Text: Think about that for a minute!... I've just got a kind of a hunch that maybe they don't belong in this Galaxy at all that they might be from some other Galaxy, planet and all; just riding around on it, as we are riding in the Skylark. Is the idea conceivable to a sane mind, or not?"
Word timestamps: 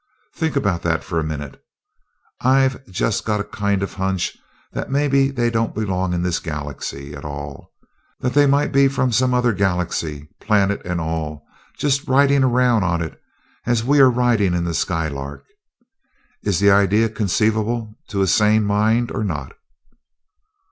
Think 0.33 0.55
about 0.55 0.81
that 0.81 1.03
for 1.03 1.19
a 1.19 1.23
minute!... 1.23 1.63
I've 2.41 2.83
just 2.87 3.23
got 3.23 3.39
a 3.39 3.43
kind 3.43 3.83
of 3.83 3.93
a 3.93 3.97
hunch 3.97 4.35
that 4.73 4.89
maybe 4.89 5.29
they 5.29 5.51
don't 5.51 5.75
belong 5.75 6.11
in 6.11 6.23
this 6.23 6.39
Galaxy 6.39 7.13
at 7.13 7.23
all 7.23 7.71
that 8.19 8.33
they 8.33 8.47
might 8.47 8.71
be 8.71 8.87
from 8.87 9.11
some 9.11 9.31
other 9.31 9.53
Galaxy, 9.53 10.27
planet 10.39 10.81
and 10.83 10.99
all; 10.99 11.45
just 11.77 12.07
riding 12.07 12.43
around 12.43 12.83
on 12.83 12.99
it, 13.03 13.21
as 13.67 13.83
we 13.83 13.99
are 13.99 14.09
riding 14.09 14.55
in 14.55 14.63
the 14.63 14.73
Skylark. 14.73 15.45
Is 16.41 16.59
the 16.59 16.71
idea 16.71 17.07
conceivable 17.07 17.93
to 18.07 18.23
a 18.23 18.25
sane 18.27 18.63
mind, 18.63 19.11
or 19.11 19.23
not?" 19.23 19.53